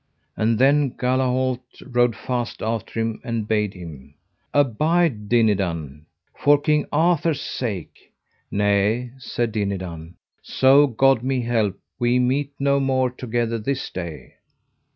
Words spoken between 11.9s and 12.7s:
we meet